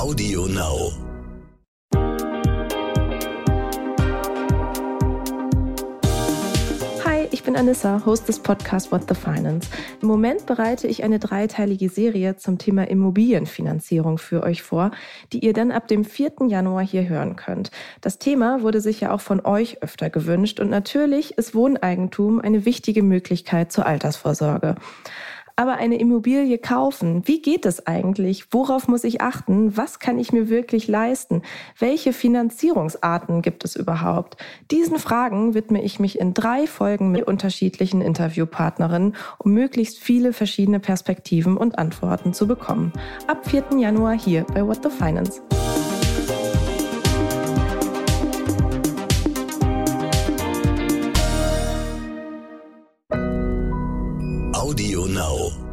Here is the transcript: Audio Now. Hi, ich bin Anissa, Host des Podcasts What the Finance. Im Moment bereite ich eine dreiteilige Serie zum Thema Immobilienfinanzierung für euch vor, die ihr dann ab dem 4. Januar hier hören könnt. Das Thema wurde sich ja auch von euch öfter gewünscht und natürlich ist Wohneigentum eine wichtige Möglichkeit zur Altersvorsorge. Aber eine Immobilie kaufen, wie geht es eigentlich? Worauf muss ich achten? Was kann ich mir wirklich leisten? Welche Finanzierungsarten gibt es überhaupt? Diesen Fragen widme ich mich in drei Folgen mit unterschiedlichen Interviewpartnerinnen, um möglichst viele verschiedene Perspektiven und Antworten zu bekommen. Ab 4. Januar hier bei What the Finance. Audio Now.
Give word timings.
Audio 0.00 0.46
Now. 0.46 0.92
Hi, 7.04 7.28
ich 7.30 7.42
bin 7.42 7.54
Anissa, 7.54 8.06
Host 8.06 8.26
des 8.26 8.38
Podcasts 8.38 8.90
What 8.90 9.02
the 9.10 9.14
Finance. 9.14 9.68
Im 10.00 10.08
Moment 10.08 10.46
bereite 10.46 10.86
ich 10.86 11.04
eine 11.04 11.18
dreiteilige 11.18 11.90
Serie 11.90 12.36
zum 12.38 12.56
Thema 12.56 12.88
Immobilienfinanzierung 12.88 14.16
für 14.16 14.42
euch 14.42 14.62
vor, 14.62 14.92
die 15.34 15.44
ihr 15.44 15.52
dann 15.52 15.70
ab 15.70 15.86
dem 15.86 16.06
4. 16.06 16.32
Januar 16.48 16.82
hier 16.82 17.06
hören 17.06 17.36
könnt. 17.36 17.70
Das 18.00 18.18
Thema 18.18 18.62
wurde 18.62 18.80
sich 18.80 19.02
ja 19.02 19.12
auch 19.12 19.20
von 19.20 19.44
euch 19.44 19.82
öfter 19.82 20.08
gewünscht 20.08 20.60
und 20.60 20.70
natürlich 20.70 21.36
ist 21.36 21.54
Wohneigentum 21.54 22.40
eine 22.40 22.64
wichtige 22.64 23.02
Möglichkeit 23.02 23.70
zur 23.70 23.84
Altersvorsorge. 23.84 24.76
Aber 25.60 25.74
eine 25.74 25.98
Immobilie 25.98 26.56
kaufen, 26.56 27.20
wie 27.26 27.42
geht 27.42 27.66
es 27.66 27.86
eigentlich? 27.86 28.46
Worauf 28.50 28.88
muss 28.88 29.04
ich 29.04 29.20
achten? 29.20 29.76
Was 29.76 29.98
kann 29.98 30.18
ich 30.18 30.32
mir 30.32 30.48
wirklich 30.48 30.88
leisten? 30.88 31.42
Welche 31.78 32.14
Finanzierungsarten 32.14 33.42
gibt 33.42 33.64
es 33.64 33.76
überhaupt? 33.76 34.38
Diesen 34.70 34.98
Fragen 34.98 35.52
widme 35.52 35.82
ich 35.82 36.00
mich 36.00 36.18
in 36.18 36.32
drei 36.32 36.66
Folgen 36.66 37.12
mit 37.12 37.24
unterschiedlichen 37.24 38.00
Interviewpartnerinnen, 38.00 39.16
um 39.36 39.52
möglichst 39.52 39.98
viele 39.98 40.32
verschiedene 40.32 40.80
Perspektiven 40.80 41.58
und 41.58 41.78
Antworten 41.78 42.32
zu 42.32 42.46
bekommen. 42.46 42.94
Ab 43.26 43.46
4. 43.46 43.64
Januar 43.78 44.18
hier 44.18 44.46
bei 44.54 44.66
What 44.66 44.82
the 44.82 44.88
Finance. 44.88 45.42
Audio 54.60 55.06
Now. 55.06 55.69